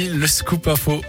Le 0.00 0.28
scoop 0.28 0.68
info. 0.68 1.00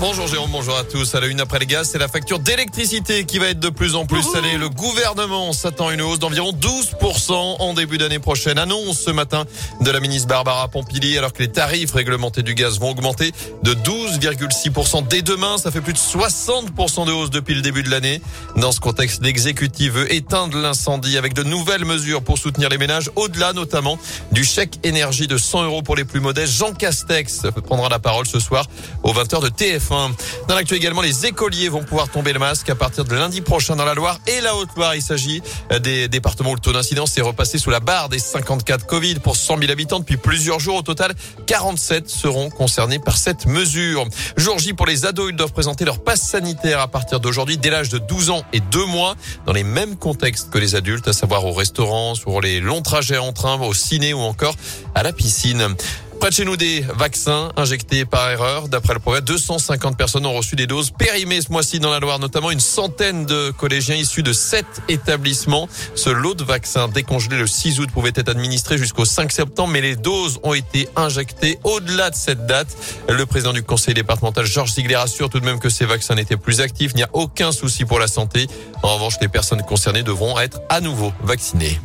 Bonjour 0.00 0.28
Jérôme, 0.28 0.52
bonjour 0.52 0.76
à 0.76 0.84
tous. 0.84 1.16
À 1.16 1.20
la 1.20 1.26
une 1.26 1.40
après 1.40 1.58
les 1.58 1.66
gaz, 1.66 1.88
c'est 1.90 1.98
la 1.98 2.06
facture 2.06 2.38
d'électricité 2.38 3.24
qui 3.24 3.40
va 3.40 3.48
être 3.48 3.58
de 3.58 3.68
plus 3.68 3.96
en 3.96 4.06
plus 4.06 4.22
salée. 4.22 4.56
Le 4.56 4.68
gouvernement 4.68 5.52
s'attend 5.52 5.88
à 5.88 5.94
une 5.94 6.02
hausse 6.02 6.20
d'environ 6.20 6.52
12% 6.52 7.32
en 7.32 7.74
début 7.74 7.98
d'année 7.98 8.20
prochaine. 8.20 8.58
Annonce 8.58 9.00
ce 9.00 9.10
matin 9.10 9.44
de 9.80 9.90
la 9.90 9.98
ministre 9.98 10.28
Barbara 10.28 10.68
Pompili 10.68 11.18
alors 11.18 11.32
que 11.32 11.42
les 11.42 11.50
tarifs 11.50 11.90
réglementés 11.90 12.44
du 12.44 12.54
gaz 12.54 12.78
vont 12.78 12.90
augmenter 12.90 13.32
de 13.64 13.74
12,6% 13.74 15.08
dès 15.08 15.22
demain. 15.22 15.58
Ça 15.58 15.72
fait 15.72 15.80
plus 15.80 15.94
de 15.94 15.98
60% 15.98 17.06
de 17.06 17.10
hausse 17.10 17.30
depuis 17.30 17.56
le 17.56 17.60
début 17.60 17.82
de 17.82 17.90
l'année. 17.90 18.22
Dans 18.54 18.70
ce 18.70 18.78
contexte, 18.78 19.24
l'exécutif 19.24 19.94
veut 19.94 20.12
éteindre 20.14 20.58
l'incendie 20.58 21.18
avec 21.18 21.34
de 21.34 21.42
nouvelles 21.42 21.84
mesures 21.84 22.22
pour 22.22 22.38
soutenir 22.38 22.68
les 22.68 22.78
ménages 22.78 23.10
au-delà 23.16 23.52
notamment 23.52 23.98
du 24.30 24.44
chèque 24.44 24.78
énergie 24.84 25.26
de 25.26 25.36
100 25.36 25.64
euros 25.64 25.82
pour 25.82 25.96
les 25.96 26.04
plus 26.04 26.20
modestes. 26.20 26.52
Jean 26.52 26.72
Castex 26.72 27.48
prendra 27.66 27.88
la 27.88 27.98
parole 27.98 28.28
ce 28.28 28.38
soir 28.38 28.64
aux 29.02 29.12
20h 29.12 29.42
de 29.42 29.48
TF1. 29.88 30.12
Dans 30.48 30.54
l'actu 30.54 30.74
également, 30.74 31.02
les 31.02 31.26
écoliers 31.26 31.68
vont 31.68 31.82
pouvoir 31.82 32.08
tomber 32.08 32.32
le 32.32 32.38
masque 32.38 32.68
à 32.70 32.74
partir 32.74 33.04
de 33.04 33.14
lundi 33.14 33.40
prochain 33.40 33.76
dans 33.76 33.84
la 33.84 33.94
Loire 33.94 34.18
et 34.26 34.40
la 34.40 34.54
Haute-Loire. 34.56 34.94
Il 34.94 35.02
s'agit 35.02 35.42
des 35.82 36.08
départements 36.08 36.50
où 36.50 36.54
le 36.54 36.60
taux 36.60 36.72
d'incidence 36.72 37.16
est 37.18 37.22
repassé 37.22 37.58
sous 37.58 37.70
la 37.70 37.80
barre 37.80 38.08
des 38.08 38.18
54 38.18 38.86
Covid 38.86 39.16
pour 39.16 39.36
100 39.36 39.58
000 39.58 39.70
habitants 39.70 40.00
depuis 40.00 40.16
plusieurs 40.16 40.60
jours. 40.60 40.76
Au 40.76 40.82
total, 40.82 41.14
47 41.46 42.08
seront 42.08 42.50
concernés 42.50 42.98
par 42.98 43.18
cette 43.18 43.46
mesure. 43.46 44.06
Jour 44.36 44.58
J 44.58 44.72
pour 44.72 44.86
les 44.86 45.06
ados, 45.06 45.30
ils 45.30 45.36
doivent 45.36 45.52
présenter 45.52 45.84
leur 45.84 46.02
passe 46.02 46.22
sanitaire 46.22 46.80
à 46.80 46.88
partir 46.88 47.20
d'aujourd'hui 47.20 47.58
dès 47.58 47.70
l'âge 47.70 47.88
de 47.88 47.98
12 47.98 48.30
ans 48.30 48.42
et 48.52 48.60
2 48.60 48.84
mois 48.86 49.16
dans 49.46 49.52
les 49.52 49.64
mêmes 49.64 49.96
contextes 49.96 50.50
que 50.50 50.58
les 50.58 50.74
adultes, 50.74 51.08
à 51.08 51.12
savoir 51.12 51.44
au 51.44 51.52
restaurant, 51.52 52.14
sur 52.14 52.40
les 52.40 52.60
longs 52.60 52.82
trajets 52.82 53.18
en 53.18 53.32
train, 53.32 53.60
au 53.60 53.74
ciné 53.74 54.14
ou 54.14 54.20
encore 54.20 54.54
à 54.94 55.02
la 55.02 55.12
piscine. 55.12 55.74
Près 56.20 56.30
de 56.30 56.34
chez 56.34 56.44
nous, 56.44 56.56
des 56.56 56.80
vaccins 56.80 57.52
injectés 57.56 58.04
par 58.04 58.28
erreur. 58.30 58.68
D'après 58.68 58.92
le 58.92 58.98
progrès, 58.98 59.22
250 59.22 59.96
personnes 59.96 60.26
ont 60.26 60.32
reçu 60.32 60.56
des 60.56 60.66
doses 60.66 60.90
périmées 60.90 61.40
ce 61.40 61.52
mois-ci 61.52 61.78
dans 61.78 61.90
la 61.90 62.00
Loire, 62.00 62.18
notamment 62.18 62.50
une 62.50 62.60
centaine 62.60 63.24
de 63.24 63.52
collégiens 63.52 63.94
issus 63.94 64.24
de 64.24 64.32
sept 64.32 64.66
établissements. 64.88 65.68
Ce 65.94 66.10
lot 66.10 66.34
de 66.34 66.42
vaccins 66.42 66.88
décongelé 66.88 67.36
le 67.38 67.46
6 67.46 67.78
août 67.78 67.90
pouvait 67.92 68.12
être 68.16 68.28
administré 68.28 68.78
jusqu'au 68.78 69.04
5 69.04 69.30
septembre, 69.30 69.72
mais 69.72 69.80
les 69.80 69.94
doses 69.94 70.40
ont 70.42 70.54
été 70.54 70.88
injectées 70.96 71.60
au-delà 71.62 72.10
de 72.10 72.16
cette 72.16 72.46
date. 72.46 72.76
Le 73.08 73.24
président 73.24 73.52
du 73.52 73.62
conseil 73.62 73.94
départemental, 73.94 74.44
Georges 74.44 74.72
Ziegler, 74.72 74.96
assure 74.96 75.30
tout 75.30 75.38
de 75.38 75.44
même 75.44 75.60
que 75.60 75.70
ces 75.70 75.84
vaccins 75.84 76.16
n'étaient 76.16 76.36
plus 76.36 76.60
actifs. 76.60 76.90
Il 76.94 76.96
n'y 76.96 77.04
a 77.04 77.10
aucun 77.12 77.52
souci 77.52 77.84
pour 77.84 78.00
la 78.00 78.08
santé. 78.08 78.48
En 78.82 78.94
revanche, 78.94 79.14
les 79.20 79.28
personnes 79.28 79.62
concernées 79.62 80.02
devront 80.02 80.38
être 80.40 80.60
à 80.68 80.80
nouveau 80.80 81.12
vaccinées. 81.22 81.78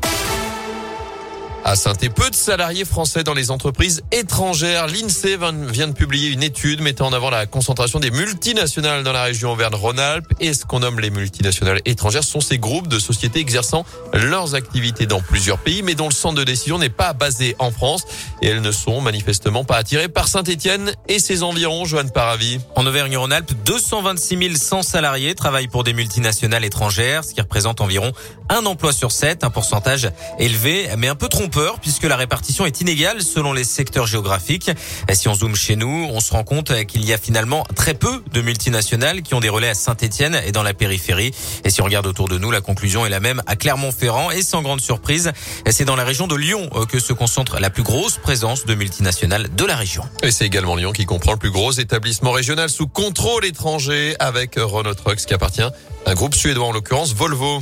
À 1.66 1.78
saint 1.78 1.94
peu 1.96 2.30
de 2.30 2.36
salariés 2.36 2.84
français 2.84 3.24
dans 3.24 3.34
les 3.34 3.50
entreprises 3.50 4.02
étrangères. 4.12 4.88
L'INSEE 4.88 5.38
vient 5.72 5.88
de 5.88 5.94
publier 5.94 6.30
une 6.30 6.44
étude 6.44 6.82
mettant 6.82 7.08
en 7.08 7.14
avant 7.14 7.30
la 7.30 7.46
concentration 7.46 8.02
des 8.02 8.12
multinationales 8.12 9.04
dans 9.04 9.14
la 9.14 9.24
région 9.24 9.54
Auvergne-Rhône-Alpes. 9.54 10.26
Et 10.42 10.54
ce 10.54 10.66
qu'on 10.66 10.82
nomme 10.82 11.00
les 11.00 11.10
multinationales 11.10 11.80
étrangères 11.86 12.26
sont 12.26 12.42
ces 12.42 12.58
groupes 12.58 12.90
de 12.90 13.00
sociétés 13.00 13.40
exerçant 13.40 13.86
leurs 14.12 14.56
activités 14.56 15.06
dans 15.06 15.22
plusieurs 15.22 15.58
pays, 15.58 15.84
mais 15.84 15.96
dont 15.96 16.10
le 16.10 16.14
centre 16.14 16.36
de 16.36 16.44
décision 16.44 16.80
n'est 16.80 16.90
pas 16.90 17.14
basé 17.14 17.56
en 17.60 17.72
France. 17.72 18.04
Et 18.42 18.48
elles 18.48 18.62
ne 18.62 18.72
sont 18.74 19.00
manifestement 19.00 19.64
pas 19.64 19.78
attirées 19.78 20.10
par 20.10 20.28
Saint-Etienne 20.28 20.92
et 21.08 21.20
ses 21.20 21.44
environs. 21.44 21.86
Joanne 21.86 22.12
Paravi. 22.12 22.60
En 22.76 22.86
Auvergne-Rhône-Alpes, 22.86 23.54
226 23.64 24.58
100 24.58 24.84
salariés 24.84 25.34
travaillent 25.34 25.70
pour 25.70 25.86
des 25.86 25.94
multinationales 25.94 26.66
étrangères, 26.66 27.24
ce 27.24 27.34
qui 27.34 27.40
représente 27.40 27.80
environ 27.80 28.12
un 28.50 28.66
emploi 28.66 28.92
sur 28.92 29.14
sept, 29.14 29.46
un 29.46 29.50
pourcentage 29.50 30.12
élevé, 30.40 30.90
mais 30.98 31.08
un 31.08 31.16
peu 31.16 31.30
trompé 31.30 31.53
peur 31.54 31.80
puisque 31.80 32.04
la 32.04 32.16
répartition 32.16 32.66
est 32.66 32.82
inégale 32.82 33.22
selon 33.22 33.54
les 33.54 33.64
secteurs 33.64 34.08
géographiques. 34.08 34.72
Et 35.08 35.16
si 35.16 35.28
on 35.28 35.36
zoome 35.36 35.56
chez 35.56 35.76
nous, 35.76 36.10
on 36.12 36.20
se 36.20 36.32
rend 36.32 36.44
compte 36.44 36.74
qu'il 36.86 37.06
y 37.06 37.14
a 37.14 37.18
finalement 37.18 37.64
très 37.76 37.94
peu 37.94 38.24
de 38.34 38.42
multinationales 38.42 39.22
qui 39.22 39.36
ont 39.36 39.40
des 39.40 39.50
relais 39.50 39.70
à 39.70 39.76
Saint-Etienne 39.76 40.42
et 40.46 40.52
dans 40.52 40.64
la 40.64 40.74
périphérie. 40.74 41.32
Et 41.64 41.70
si 41.70 41.82
on 41.82 41.86
regarde 41.86 42.08
autour 42.08 42.28
de 42.28 42.38
nous, 42.38 42.50
la 42.50 42.62
conclusion 42.62 43.06
est 43.06 43.10
la 43.10 43.20
même 43.20 43.42
à 43.46 43.56
Clermont-Ferrand 43.56 44.32
et 44.32 44.42
sans 44.42 44.62
grande 44.62 44.82
surprise, 44.82 45.32
c'est 45.70 45.86
dans 45.86 45.96
la 45.96 46.04
région 46.04 46.28
de 46.28 46.36
Lyon 46.36 46.70
euh, 46.76 46.86
que 46.86 47.00
se 47.00 47.14
concentre 47.14 47.60
la 47.60 47.70
plus 47.70 47.84
grosse 47.84 48.18
présence 48.18 48.66
de 48.66 48.74
multinationales 48.74 49.54
de 49.54 49.66
la 49.66 49.76
région. 49.76 50.04
Et 50.24 50.32
c'est 50.32 50.46
également 50.46 50.76
Lyon 50.76 50.92
qui 50.92 51.06
comprend 51.06 51.34
le 51.34 51.40
plus 51.40 51.52
gros 51.52 51.72
établissement 51.72 52.32
régional 52.32 52.70
sous 52.70 52.88
contrôle 52.88 53.46
étranger 53.46 54.16
avec 54.20 54.56
Renault 54.58 54.96
Trucks 54.96 55.26
qui 55.26 55.34
appartient 55.34 55.62
à 55.62 55.72
un 56.06 56.14
groupe 56.14 56.36
suédois 56.36 56.68
en 56.68 56.72
l'occurrence 56.72 57.14
Volvo. 57.14 57.62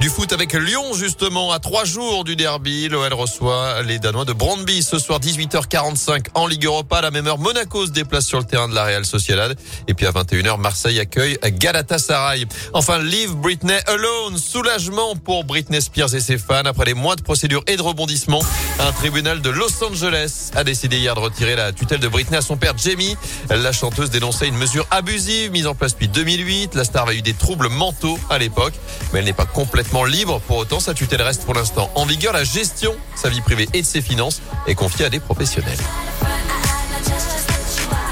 Du 0.00 0.10
foot 0.10 0.32
avec 0.32 0.52
Lyon 0.52 0.92
justement 0.92 1.50
à 1.52 1.58
trois 1.58 1.84
jours 1.84 2.24
du 2.24 2.36
derby. 2.36 2.88
L'OL 2.88 3.14
reçoit 3.14 3.82
les 3.82 3.98
Danois 3.98 4.24
de 4.24 4.32
Brandby 4.32 4.82
ce 4.82 4.98
soir 4.98 5.18
18h45 5.18 6.26
en 6.34 6.46
Ligue 6.46 6.66
Europa. 6.66 6.98
À 6.98 7.00
la 7.00 7.10
même 7.10 7.26
heure, 7.26 7.38
Monaco 7.38 7.86
se 7.86 7.90
déplace 7.90 8.26
sur 8.26 8.38
le 8.38 8.44
terrain 8.44 8.68
de 8.68 8.74
la 8.74 8.84
Real 8.84 9.06
Sociedad. 9.06 9.56
Et 9.88 9.94
puis 9.94 10.06
à 10.06 10.10
21h, 10.10 10.58
Marseille 10.58 11.00
accueille 11.00 11.38
Galatasaray. 11.42 12.46
Enfin, 12.74 12.98
Leave 12.98 13.34
Britney 13.36 13.78
Alone. 13.86 14.36
Soulagement 14.36 15.16
pour 15.16 15.44
Britney 15.44 15.80
Spears 15.80 16.14
et 16.14 16.20
ses 16.20 16.38
fans. 16.38 16.64
Après 16.64 16.84
les 16.84 16.94
mois 16.94 17.16
de 17.16 17.22
procédure 17.22 17.62
et 17.66 17.76
de 17.76 17.82
rebondissement, 17.82 18.42
un 18.80 18.92
tribunal 18.92 19.40
de 19.40 19.50
Los 19.50 19.82
Angeles 19.82 20.50
a 20.54 20.64
décidé 20.64 20.98
hier 20.98 21.14
de 21.14 21.20
retirer 21.20 21.56
la 21.56 21.72
tutelle 21.72 22.00
de 22.00 22.08
Britney 22.08 22.36
à 22.36 22.42
son 22.42 22.56
père 22.56 22.76
Jamie. 22.76 23.16
La 23.48 23.72
chanteuse 23.72 24.10
dénonçait 24.10 24.48
une 24.48 24.58
mesure 24.58 24.86
abusive 24.90 25.50
mise 25.50 25.66
en 25.66 25.74
place 25.74 25.92
depuis 25.92 26.08
2008. 26.08 26.74
La 26.74 26.84
star 26.84 27.08
a 27.08 27.14
eu 27.14 27.22
des 27.22 27.34
troubles 27.34 27.68
mentaux 27.68 28.18
à 28.28 28.38
l'époque, 28.38 28.74
mais 29.12 29.20
elle 29.20 29.24
n'est 29.24 29.32
pas 29.32 29.46
complètement 29.46 29.83
libre. 30.04 30.40
Pour 30.46 30.56
autant, 30.56 30.80
sa 30.80 30.94
tutelle 30.94 31.22
reste 31.22 31.44
pour 31.44 31.54
l'instant 31.54 31.90
en 31.94 32.04
vigueur. 32.04 32.32
La 32.32 32.44
gestion 32.44 32.92
de 32.92 33.18
sa 33.18 33.28
vie 33.28 33.40
privée 33.40 33.68
et 33.72 33.82
de 33.82 33.86
ses 33.86 34.02
finances 34.02 34.42
est 34.66 34.74
confiée 34.74 35.06
à 35.06 35.10
des 35.10 35.20
professionnels. 35.20 35.78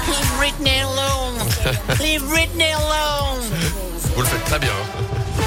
Leave 0.07 0.37
Britney 0.37 0.81
alone. 0.81 1.49
Leave 1.99 2.23
Britney 2.29 2.71
alone. 2.71 3.43
Vous 4.15 4.21
le 4.21 4.27
faites 4.27 4.45
très 4.45 4.59
bien. 4.59 4.71
Hein. 4.71 5.42